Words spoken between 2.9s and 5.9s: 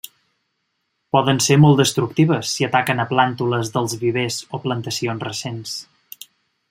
a plàntules dels vivers o plantacions recents.